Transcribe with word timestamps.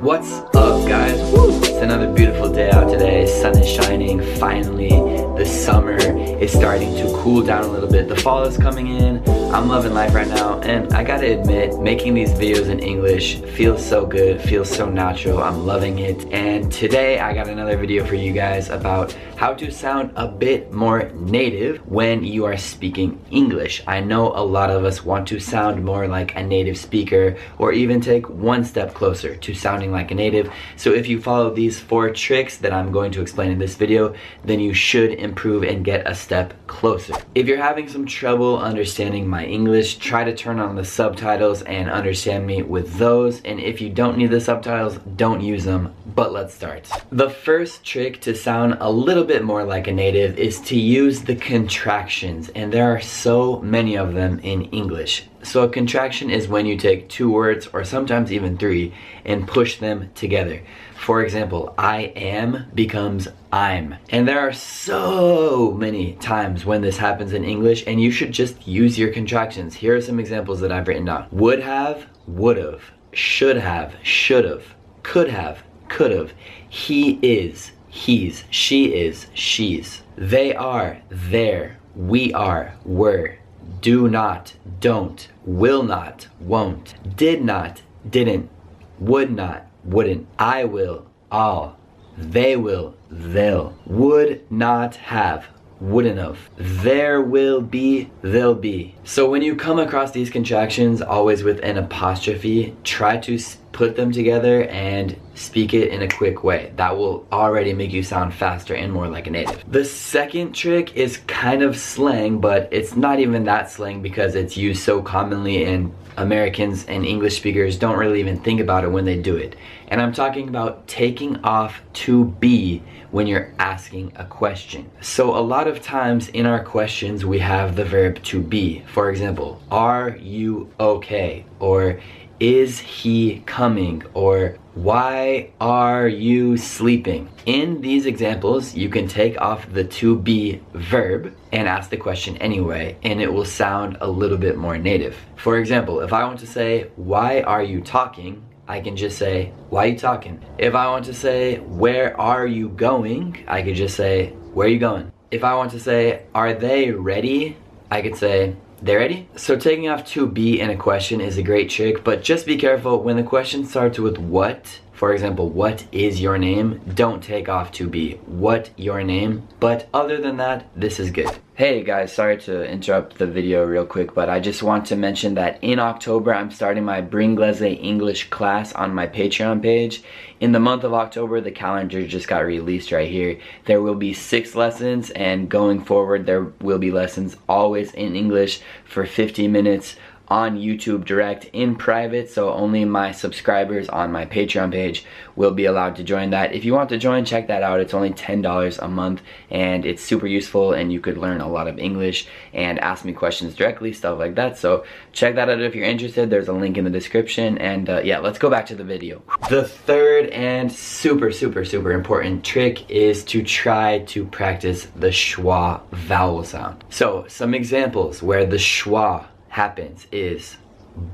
What's 0.00 0.30
up 0.54 0.86
guys? 0.86 1.18
Woo! 1.32 1.58
It's 1.58 1.70
another 1.70 2.12
beautiful 2.12 2.52
day 2.52 2.70
out 2.70 2.88
today. 2.88 3.26
Sun 3.26 3.58
is 3.58 3.68
shining 3.68 4.22
finally. 4.36 4.90
The 4.90 5.44
summer 5.44 5.96
is 5.96 6.52
starting 6.52 6.94
to 6.98 7.12
cool 7.16 7.42
down 7.42 7.64
a 7.64 7.66
little 7.68 7.90
bit. 7.90 8.06
The 8.06 8.14
fall 8.14 8.44
is 8.44 8.56
coming 8.56 8.86
in. 8.86 9.28
I'm 9.52 9.68
loving 9.68 9.94
life 9.94 10.14
right 10.14 10.28
now 10.28 10.60
and 10.60 10.92
I 10.92 11.02
gotta 11.02 11.40
admit 11.40 11.80
making 11.80 12.14
these 12.14 12.30
videos 12.30 12.68
in 12.68 12.78
English 12.78 13.40
feels 13.40 13.84
so 13.84 14.06
good, 14.06 14.40
feels 14.40 14.70
so 14.70 14.88
natural. 14.88 15.42
I'm 15.42 15.66
loving 15.66 15.98
it. 15.98 16.24
And 16.32 16.70
today 16.70 17.18
I 17.18 17.34
got 17.34 17.48
another 17.48 17.76
video 17.76 18.04
for 18.04 18.14
you 18.14 18.32
guys 18.32 18.70
about 18.70 19.16
how 19.36 19.54
to 19.54 19.70
sound 19.70 20.12
a 20.14 20.28
bit 20.28 20.72
more 20.72 21.10
native 21.14 21.78
when 21.88 22.22
you 22.22 22.44
are 22.44 22.56
speaking 22.56 23.20
English. 23.30 23.82
I 23.86 24.00
know 24.00 24.32
a 24.32 24.44
lot 24.44 24.70
of 24.70 24.84
us 24.84 25.04
want 25.04 25.26
to 25.28 25.40
sound 25.40 25.84
more 25.84 26.06
like 26.06 26.36
a 26.36 26.42
native 26.42 26.78
speaker 26.78 27.36
or 27.58 27.72
even 27.72 28.00
take 28.00 28.28
one 28.28 28.64
step 28.64 28.94
closer 28.94 29.34
to 29.34 29.54
sounding 29.54 29.87
like 29.92 30.10
a 30.10 30.14
native. 30.14 30.52
So 30.76 30.92
if 30.92 31.08
you 31.08 31.20
follow 31.20 31.54
these 31.54 31.78
four 31.78 32.10
tricks 32.10 32.56
that 32.58 32.72
I'm 32.72 32.92
going 32.92 33.12
to 33.12 33.22
explain 33.22 33.50
in 33.50 33.58
this 33.58 33.74
video, 33.74 34.14
then 34.44 34.60
you 34.60 34.74
should 34.74 35.12
improve 35.12 35.62
and 35.62 35.84
get 35.84 36.08
a 36.08 36.14
step 36.14 36.54
closer. 36.66 37.14
If 37.34 37.46
you're 37.46 37.62
having 37.62 37.88
some 37.88 38.06
trouble 38.06 38.58
understanding 38.58 39.28
my 39.28 39.44
English, 39.44 39.96
try 39.96 40.24
to 40.24 40.34
turn 40.34 40.58
on 40.60 40.76
the 40.76 40.84
subtitles 40.84 41.62
and 41.62 41.90
understand 41.90 42.46
me 42.46 42.62
with 42.62 42.94
those. 42.94 43.42
And 43.42 43.60
if 43.60 43.80
you 43.80 43.90
don't 43.90 44.18
need 44.18 44.30
the 44.30 44.40
subtitles, 44.40 44.98
don't 45.16 45.40
use 45.40 45.64
them, 45.64 45.94
but 46.18 46.32
let's 46.32 46.52
start. 46.52 46.90
The 47.12 47.30
first 47.30 47.84
trick 47.84 48.20
to 48.22 48.34
sound 48.34 48.76
a 48.80 48.90
little 48.90 49.22
bit 49.22 49.44
more 49.44 49.62
like 49.62 49.86
a 49.86 49.92
native 49.92 50.36
is 50.36 50.60
to 50.62 50.76
use 50.76 51.22
the 51.22 51.36
contractions, 51.36 52.48
and 52.56 52.72
there 52.72 52.92
are 52.92 53.00
so 53.00 53.60
many 53.60 53.96
of 53.96 54.14
them 54.14 54.40
in 54.40 54.62
English. 54.80 55.28
So 55.44 55.62
a 55.62 55.68
contraction 55.68 56.28
is 56.28 56.48
when 56.48 56.66
you 56.66 56.76
take 56.76 57.08
two 57.08 57.30
words, 57.30 57.68
or 57.72 57.84
sometimes 57.84 58.32
even 58.32 58.58
three, 58.58 58.92
and 59.24 59.46
push 59.46 59.78
them 59.78 60.10
together. 60.16 60.60
For 60.96 61.22
example, 61.22 61.72
I 61.78 62.12
am 62.16 62.64
becomes 62.74 63.28
I'm. 63.52 63.94
And 64.08 64.26
there 64.26 64.40
are 64.40 64.52
so 64.52 65.70
many 65.70 66.14
times 66.14 66.64
when 66.64 66.82
this 66.82 66.96
happens 66.96 67.32
in 67.32 67.44
English, 67.44 67.84
and 67.86 68.02
you 68.02 68.10
should 68.10 68.32
just 68.32 68.66
use 68.66 68.98
your 68.98 69.12
contractions. 69.12 69.72
Here 69.72 69.94
are 69.94 70.00
some 70.00 70.18
examples 70.18 70.58
that 70.62 70.72
I've 70.72 70.88
written 70.88 71.04
down. 71.04 71.28
Would 71.30 71.60
have, 71.60 72.08
would've, 72.26 72.82
should 73.12 73.58
have, 73.58 73.94
should've, 74.02 74.74
could 75.04 75.28
have, 75.28 75.62
could've, 75.88 76.32
he 76.68 77.18
is, 77.22 77.72
he's, 77.88 78.44
she 78.50 78.94
is, 78.94 79.26
she's. 79.34 80.02
They 80.16 80.54
are, 80.54 80.98
they're, 81.08 81.78
we 81.94 82.32
are, 82.32 82.74
were, 82.84 83.38
do 83.80 84.08
not, 84.08 84.54
don't, 84.80 85.28
will 85.44 85.82
not, 85.82 86.28
won't, 86.40 86.94
did 87.16 87.44
not, 87.44 87.82
didn't, 88.08 88.50
would 88.98 89.30
not, 89.30 89.66
wouldn't, 89.84 90.26
I 90.38 90.64
will, 90.64 91.06
all, 91.30 91.78
they 92.16 92.56
will, 92.56 92.96
they'll, 93.10 93.74
would 93.86 94.50
not 94.50 94.96
have, 94.96 95.46
wouldn't 95.80 96.18
have. 96.18 96.38
There 96.56 97.20
will 97.20 97.60
be, 97.60 98.10
there'll 98.22 98.54
be. 98.54 98.96
So 99.04 99.30
when 99.30 99.42
you 99.42 99.54
come 99.54 99.78
across 99.78 100.10
these 100.10 100.30
contractions, 100.30 101.00
always 101.00 101.44
with 101.44 101.60
an 101.60 101.76
apostrophe, 101.76 102.76
try 102.82 103.18
to 103.18 103.38
put 103.78 103.94
them 103.94 104.10
together 104.10 104.64
and 104.64 105.16
speak 105.36 105.72
it 105.72 105.92
in 105.92 106.02
a 106.02 106.08
quick 106.08 106.42
way. 106.42 106.72
That 106.74 106.96
will 106.96 107.24
already 107.30 107.72
make 107.72 107.92
you 107.92 108.02
sound 108.02 108.34
faster 108.34 108.74
and 108.74 108.92
more 108.92 109.06
like 109.06 109.28
a 109.28 109.30
native. 109.30 109.62
The 109.70 109.84
second 109.84 110.52
trick 110.52 110.96
is 110.96 111.18
kind 111.28 111.62
of 111.62 111.78
slang, 111.78 112.40
but 112.40 112.68
it's 112.72 112.96
not 112.96 113.20
even 113.20 113.44
that 113.44 113.70
slang 113.70 114.02
because 114.02 114.34
it's 114.34 114.56
used 114.56 114.82
so 114.82 115.00
commonly 115.00 115.64
and 115.64 115.94
Americans 116.16 116.86
and 116.86 117.06
English 117.06 117.36
speakers 117.36 117.78
don't 117.78 117.96
really 117.96 118.18
even 118.18 118.40
think 118.40 118.58
about 118.58 118.82
it 118.82 118.88
when 118.88 119.04
they 119.04 119.16
do 119.16 119.36
it. 119.36 119.54
And 119.86 120.02
I'm 120.02 120.12
talking 120.12 120.48
about 120.48 120.88
taking 120.88 121.36
off 121.44 121.80
to 122.04 122.24
be 122.24 122.82
when 123.12 123.28
you're 123.28 123.54
asking 123.60 124.10
a 124.16 124.24
question. 124.24 124.90
So 125.00 125.38
a 125.38 125.44
lot 125.54 125.68
of 125.68 125.80
times 125.80 126.26
in 126.30 126.46
our 126.46 126.64
questions 126.64 127.24
we 127.24 127.38
have 127.38 127.76
the 127.76 127.84
verb 127.84 128.20
to 128.24 128.42
be. 128.42 128.82
For 128.88 129.08
example, 129.08 129.62
are 129.70 130.16
you 130.20 130.68
okay? 130.80 131.46
Or 131.60 132.00
is 132.40 132.78
he 132.78 133.42
coming? 133.46 134.02
Or 134.14 134.56
why 134.74 135.50
are 135.60 136.06
you 136.06 136.56
sleeping? 136.56 137.28
In 137.46 137.80
these 137.80 138.06
examples, 138.06 138.74
you 138.74 138.88
can 138.88 139.08
take 139.08 139.40
off 139.40 139.72
the 139.72 139.84
to 139.84 140.16
be 140.16 140.60
verb 140.72 141.34
and 141.52 141.66
ask 141.66 141.90
the 141.90 141.96
question 141.96 142.36
anyway, 142.36 142.96
and 143.02 143.20
it 143.20 143.32
will 143.32 143.44
sound 143.44 143.98
a 144.00 144.08
little 144.08 144.38
bit 144.38 144.56
more 144.56 144.78
native. 144.78 145.16
For 145.36 145.58
example, 145.58 146.00
if 146.00 146.12
I 146.12 146.24
want 146.24 146.40
to 146.40 146.46
say, 146.46 146.90
why 146.96 147.42
are 147.42 147.62
you 147.62 147.80
talking? 147.80 148.44
I 148.68 148.80
can 148.80 148.96
just 148.96 149.16
say, 149.16 149.52
why 149.70 149.84
are 149.84 149.88
you 149.88 149.98
talking? 149.98 150.44
If 150.58 150.74
I 150.74 150.88
want 150.88 151.06
to 151.06 151.14
say, 151.14 151.56
where 151.56 152.18
are 152.20 152.46
you 152.46 152.68
going? 152.68 153.44
I 153.48 153.62
could 153.62 153.76
just 153.76 153.96
say, 153.96 154.28
where 154.52 154.66
are 154.66 154.70
you 154.70 154.78
going? 154.78 155.10
If 155.30 155.42
I 155.42 155.54
want 155.54 155.70
to 155.72 155.80
say, 155.80 156.24
are 156.34 156.52
they 156.52 156.90
ready? 156.90 157.56
I 157.90 158.02
could 158.02 158.16
say, 158.16 158.54
they 158.82 158.96
ready? 158.96 159.28
So 159.36 159.56
taking 159.56 159.88
off 159.88 160.04
to 160.06 160.26
be 160.26 160.60
in 160.60 160.70
a 160.70 160.76
question 160.76 161.20
is 161.20 161.36
a 161.36 161.42
great 161.42 161.68
trick, 161.68 162.04
but 162.04 162.22
just 162.22 162.46
be 162.46 162.56
careful 162.56 163.02
when 163.02 163.16
the 163.16 163.22
question 163.22 163.64
starts 163.64 163.98
with 163.98 164.18
what, 164.18 164.80
for 164.98 165.12
example, 165.12 165.48
what 165.48 165.86
is 165.92 166.20
your 166.20 166.38
name? 166.38 166.80
Don't 166.92 167.22
take 167.22 167.48
off 167.48 167.70
to 167.72 167.88
be 167.88 168.14
what 168.26 168.70
your 168.76 169.04
name, 169.04 169.46
but 169.60 169.88
other 169.94 170.20
than 170.20 170.38
that, 170.38 170.66
this 170.74 170.98
is 170.98 171.12
good. 171.12 171.30
Hey 171.54 171.84
guys, 171.84 172.12
sorry 172.12 172.36
to 172.42 172.64
interrupt 172.68 173.18
the 173.18 173.26
video 173.26 173.64
real 173.64 173.86
quick, 173.86 174.12
but 174.14 174.28
I 174.28 174.40
just 174.40 174.62
want 174.62 174.86
to 174.86 174.96
mention 174.96 175.34
that 175.34 175.58
in 175.62 175.78
October 175.78 176.34
I'm 176.34 176.50
starting 176.50 176.84
my 176.84 177.00
Bringlese 177.00 177.82
English 177.82 178.30
class 178.30 178.72
on 178.72 178.94
my 178.94 179.06
Patreon 179.06 179.62
page. 179.62 180.02
In 180.40 180.52
the 180.52 180.60
month 180.60 180.84
of 180.84 180.94
October, 180.94 181.40
the 181.40 181.50
calendar 181.50 182.06
just 182.06 182.28
got 182.28 182.44
released 182.44 182.92
right 182.92 183.10
here. 183.10 183.40
There 183.64 183.82
will 183.82 183.96
be 183.96 184.14
six 184.14 184.54
lessons 184.54 185.10
and 185.10 185.48
going 185.48 185.84
forward 185.84 186.26
there 186.26 186.44
will 186.60 186.78
be 186.78 186.92
lessons 186.92 187.36
always 187.48 187.92
in 187.94 188.14
English 188.14 188.60
for 188.84 189.04
50 189.04 189.48
minutes 189.48 189.96
on 190.28 190.58
YouTube 190.58 191.04
Direct 191.04 191.46
in 191.52 191.74
private, 191.76 192.30
so 192.30 192.52
only 192.52 192.84
my 192.84 193.12
subscribers 193.12 193.88
on 193.88 194.12
my 194.12 194.26
Patreon 194.26 194.70
page 194.70 195.04
will 195.36 195.52
be 195.52 195.64
allowed 195.64 195.96
to 195.96 196.04
join 196.04 196.30
that. 196.30 196.52
If 196.52 196.64
you 196.64 196.74
want 196.74 196.90
to 196.90 196.98
join, 196.98 197.24
check 197.24 197.48
that 197.48 197.62
out. 197.62 197.80
It's 197.80 197.94
only 197.94 198.10
$10 198.10 198.78
a 198.78 198.88
month, 198.88 199.22
and 199.50 199.86
it's 199.86 200.02
super 200.02 200.26
useful, 200.26 200.72
and 200.72 200.92
you 200.92 201.00
could 201.00 201.16
learn 201.16 201.40
a 201.40 201.48
lot 201.48 201.68
of 201.68 201.78
English 201.78 202.26
and 202.52 202.78
ask 202.80 203.04
me 203.04 203.12
questions 203.12 203.54
directly, 203.54 203.92
stuff 203.92 204.18
like 204.18 204.34
that. 204.34 204.58
So 204.58 204.84
check 205.12 205.34
that 205.36 205.48
out 205.48 205.60
if 205.60 205.74
you're 205.74 205.86
interested. 205.86 206.30
There's 206.30 206.48
a 206.48 206.52
link 206.52 206.76
in 206.76 206.84
the 206.84 206.90
description, 206.90 207.58
and 207.58 207.88
uh, 207.88 208.02
yeah, 208.04 208.18
let's 208.18 208.38
go 208.38 208.50
back 208.50 208.66
to 208.66 208.74
the 208.74 208.84
video. 208.84 209.22
The 209.48 209.64
third 209.64 210.26
and 210.26 210.70
super, 210.70 211.32
super, 211.32 211.64
super 211.64 211.92
important 211.92 212.44
trick 212.44 212.90
is 212.90 213.24
to 213.24 213.42
try 213.42 214.00
to 214.00 214.24
practice 214.26 214.88
the 214.96 215.08
schwa 215.08 215.80
vowel 215.90 216.44
sound. 216.44 216.84
So 216.90 217.24
some 217.28 217.54
examples 217.54 218.22
where 218.22 218.44
the 218.44 218.56
schwa 218.56 219.26
happens 219.58 220.06
is 220.12 220.56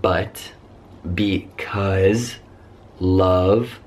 but, 0.02 0.52
because, 1.14 2.36
love, 3.00 3.78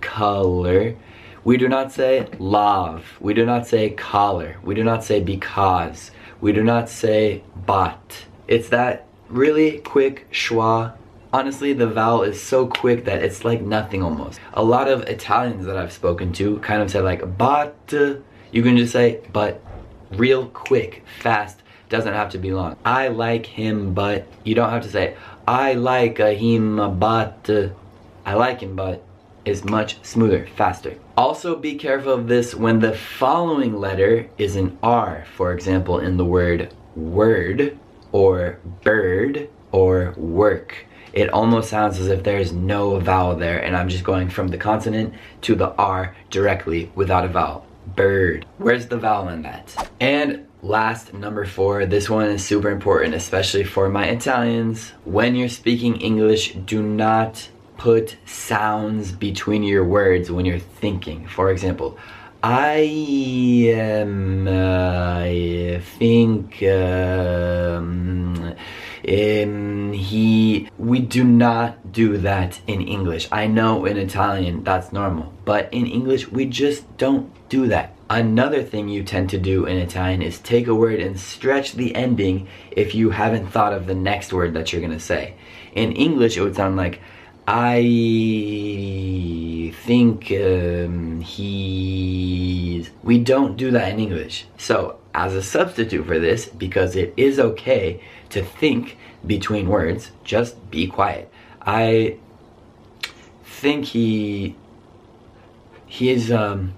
color. 0.00 0.96
We 1.44 1.58
do 1.58 1.68
not 1.68 1.92
say 1.92 2.26
love. 2.38 3.18
We 3.20 3.34
do 3.34 3.44
not 3.44 3.66
say 3.66 3.90
collar. 3.90 4.56
We 4.62 4.74
do 4.74 4.82
not 4.82 5.04
say 5.04 5.20
because. 5.20 6.12
We 6.40 6.52
do 6.52 6.64
not 6.64 6.88
say 6.88 7.42
but. 7.66 8.24
It's 8.48 8.70
that 8.70 9.06
really 9.28 9.80
quick 9.80 10.26
schwa. 10.32 10.94
Honestly, 11.30 11.74
the 11.74 11.86
vowel 11.86 12.22
is 12.22 12.42
so 12.42 12.66
quick 12.66 13.04
that 13.04 13.22
it's 13.22 13.44
like 13.44 13.60
nothing 13.60 14.02
almost. 14.02 14.40
A 14.54 14.64
lot 14.64 14.88
of 14.88 15.02
Italians 15.02 15.66
that 15.66 15.76
I've 15.76 15.92
spoken 15.92 16.32
to 16.40 16.58
kind 16.60 16.80
of 16.80 16.90
say 16.90 17.00
like 17.00 17.36
but. 17.36 17.92
You 18.50 18.62
can 18.62 18.78
just 18.78 18.94
say 18.94 19.20
but 19.30 19.62
real 20.10 20.46
quick, 20.46 21.04
fast, 21.20 21.60
doesn't 21.88 22.14
have 22.14 22.30
to 22.30 22.38
be 22.38 22.52
long. 22.52 22.76
I 22.84 23.08
like 23.08 23.46
him, 23.46 23.94
but 23.94 24.26
you 24.44 24.54
don't 24.54 24.70
have 24.70 24.82
to 24.82 24.90
say, 24.90 25.16
I 25.46 25.74
like 25.74 26.18
him, 26.18 26.98
but 26.98 27.48
I 28.24 28.34
like 28.34 28.60
him, 28.60 28.76
but 28.76 29.02
is 29.44 29.64
much 29.64 30.04
smoother, 30.04 30.46
faster. 30.56 30.96
Also 31.16 31.54
be 31.56 31.76
careful 31.76 32.12
of 32.12 32.26
this 32.26 32.54
when 32.54 32.80
the 32.80 32.92
following 32.92 33.78
letter 33.78 34.28
is 34.36 34.56
an 34.56 34.76
R, 34.82 35.24
for 35.36 35.52
example, 35.52 36.00
in 36.00 36.16
the 36.16 36.24
word 36.24 36.74
word 36.96 37.78
or 38.12 38.58
bird 38.82 39.48
or 39.70 40.14
work. 40.16 40.86
It 41.12 41.30
almost 41.30 41.70
sounds 41.70 41.98
as 41.98 42.08
if 42.08 42.24
there's 42.24 42.52
no 42.52 42.98
vowel 42.98 43.36
there 43.36 43.62
and 43.62 43.76
I'm 43.76 43.88
just 43.88 44.04
going 44.04 44.28
from 44.28 44.48
the 44.48 44.58
consonant 44.58 45.14
to 45.42 45.54
the 45.54 45.72
R 45.76 46.14
directly 46.30 46.90
without 46.94 47.24
a 47.24 47.28
vowel. 47.28 47.66
Bird. 47.94 48.44
Where's 48.58 48.88
the 48.88 48.98
vowel 48.98 49.28
in 49.28 49.42
that? 49.42 49.90
And 50.00 50.46
Last, 50.66 51.14
number 51.14 51.44
four, 51.44 51.86
this 51.86 52.10
one 52.10 52.26
is 52.26 52.44
super 52.44 52.70
important, 52.70 53.14
especially 53.14 53.62
for 53.62 53.88
my 53.88 54.06
Italians. 54.06 54.90
When 55.04 55.36
you're 55.36 55.48
speaking 55.48 56.00
English, 56.00 56.54
do 56.54 56.82
not 56.82 57.48
put 57.78 58.16
sounds 58.24 59.12
between 59.12 59.62
your 59.62 59.84
words 59.84 60.28
when 60.28 60.44
you're 60.44 60.58
thinking. 60.58 61.28
For 61.28 61.52
example, 61.52 61.96
I 62.42 62.78
am, 63.68 64.48
I 64.48 65.80
think, 66.00 66.60
um, 66.64 68.56
um, 69.08 69.92
he. 69.92 70.68
We 70.78 70.98
do 70.98 71.22
not 71.22 71.92
do 71.92 72.18
that 72.18 72.60
in 72.66 72.82
English. 72.82 73.28
I 73.30 73.46
know 73.46 73.84
in 73.84 73.96
Italian 73.96 74.64
that's 74.64 74.92
normal, 74.92 75.32
but 75.44 75.72
in 75.72 75.86
English 75.86 76.26
we 76.32 76.44
just 76.44 76.96
don't 76.96 77.30
do 77.48 77.68
that. 77.68 77.95
Another 78.08 78.62
thing 78.62 78.88
you 78.88 79.02
tend 79.02 79.30
to 79.30 79.38
do 79.38 79.64
in 79.64 79.78
Italian 79.78 80.22
is 80.22 80.38
take 80.38 80.68
a 80.68 80.74
word 80.74 81.00
and 81.00 81.18
stretch 81.18 81.72
the 81.72 81.94
ending 81.96 82.46
if 82.70 82.94
you 82.94 83.10
haven't 83.10 83.48
thought 83.48 83.72
of 83.72 83.86
the 83.86 83.96
next 83.96 84.32
word 84.32 84.54
that 84.54 84.72
you're 84.72 84.80
gonna 84.80 85.00
say. 85.00 85.34
In 85.74 85.90
English, 85.92 86.36
it 86.36 86.42
would 86.42 86.54
sound 86.54 86.76
like, 86.76 87.00
I 87.48 87.82
think 89.84 90.30
um, 90.32 91.20
he's. 91.20 92.90
We 93.02 93.18
don't 93.18 93.56
do 93.56 93.72
that 93.72 93.92
in 93.92 93.98
English. 93.98 94.46
So, 94.56 94.98
as 95.14 95.34
a 95.34 95.42
substitute 95.42 96.06
for 96.06 96.18
this, 96.18 96.46
because 96.46 96.96
it 96.96 97.12
is 97.16 97.38
okay 97.38 98.00
to 98.30 98.42
think 98.44 98.98
between 99.24 99.68
words, 99.68 100.10
just 100.24 100.70
be 100.70 100.86
quiet. 100.86 101.30
I 101.60 102.18
think 103.44 103.86
he. 103.86 104.56
He 105.86 106.10
is. 106.10 106.30
Um, 106.32 106.74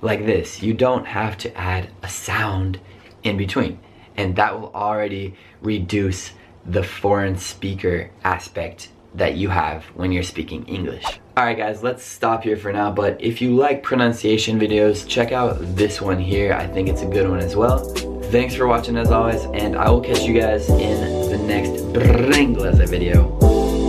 like 0.00 0.26
this. 0.26 0.62
You 0.62 0.74
don't 0.74 1.06
have 1.06 1.36
to 1.38 1.56
add 1.56 1.90
a 2.02 2.08
sound 2.08 2.80
in 3.22 3.36
between. 3.36 3.78
And 4.16 4.36
that 4.36 4.58
will 4.58 4.72
already 4.74 5.34
reduce 5.60 6.32
the 6.64 6.82
foreign 6.82 7.36
speaker 7.38 8.10
aspect 8.24 8.90
that 9.14 9.36
you 9.36 9.48
have 9.48 9.84
when 9.94 10.12
you're 10.12 10.22
speaking 10.22 10.66
English. 10.66 11.04
Alright 11.36 11.56
guys, 11.56 11.82
let's 11.82 12.04
stop 12.04 12.42
here 12.42 12.56
for 12.56 12.72
now, 12.72 12.90
but 12.90 13.22
if 13.22 13.40
you 13.40 13.54
like 13.54 13.82
pronunciation 13.82 14.58
videos, 14.58 15.06
check 15.08 15.32
out 15.32 15.56
this 15.76 16.00
one 16.00 16.18
here. 16.18 16.52
I 16.52 16.66
think 16.66 16.88
it's 16.88 17.02
a 17.02 17.06
good 17.06 17.28
one 17.28 17.38
as 17.38 17.56
well. 17.56 17.78
Thanks 18.24 18.54
for 18.54 18.66
watching 18.66 18.96
as 18.98 19.10
always, 19.10 19.44
and 19.54 19.76
I 19.76 19.88
will 19.88 20.02
catch 20.02 20.22
you 20.22 20.38
guys 20.38 20.68
in 20.68 21.30
the 21.30 21.38
next 21.38 21.82
Bringlesa 21.94 22.88
video. 22.88 23.30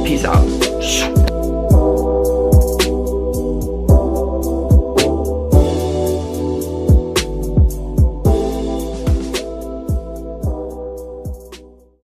Peace 0.05 0.23
out. 0.23 1.28